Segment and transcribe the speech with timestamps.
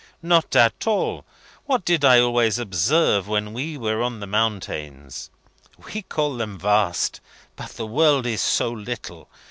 [0.23, 1.25] "Not at all!
[1.65, 5.29] What did I always observe when we were on the mountains?
[5.93, 7.21] We call them vast;
[7.55, 9.29] but the world is so little.